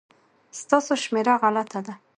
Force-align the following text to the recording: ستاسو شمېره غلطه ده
ستاسو 0.59 0.93
شمېره 1.03 1.33
غلطه 1.41 1.79
ده 1.85 1.93